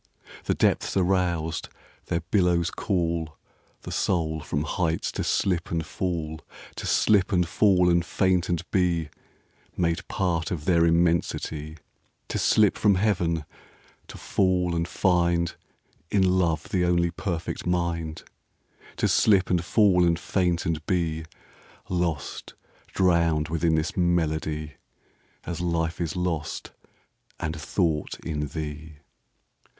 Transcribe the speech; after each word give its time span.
The 0.45 0.55
depths 0.55 0.97
are 0.97 1.03
roused: 1.03 1.69
their 2.07 2.21
billows 2.31 2.71
callThe 2.71 3.33
soul 3.91 4.39
from 4.41 4.63
heights 4.63 5.11
to 5.11 5.23
slip 5.23 5.69
and 5.69 5.85
fall; 5.85 6.39
To 6.77 6.87
slip 6.87 7.31
and 7.31 7.47
fall 7.47 7.87
and 7.87 8.03
faint 8.03 8.49
and 8.49 8.63
beMade 8.71 10.07
part 10.07 10.49
of 10.49 10.65
their 10.65 10.87
immensity; 10.87 11.77
To 12.29 12.39
slip 12.39 12.79
from 12.79 12.95
Heaven; 12.95 13.45
to 14.07 14.17
fall 14.17 14.75
and 14.75 14.87
findIn 14.87 15.45
love 16.11 16.69
the 16.69 16.83
only 16.83 17.11
perfect 17.11 17.67
mind; 17.67 18.23
To 18.97 19.07
slip 19.07 19.51
and 19.51 19.63
fall 19.63 20.03
and 20.03 20.17
faint 20.17 20.65
and 20.65 20.83
beLost, 20.87 22.53
drowned 22.87 23.49
within 23.49 23.75
this 23.75 23.95
melody, 23.95 24.77
As 25.43 25.61
life 25.61 26.01
is 26.01 26.15
lost 26.15 26.71
and 27.39 27.55
thought 27.55 28.19
in 28.21 28.47
thee. 28.47 28.95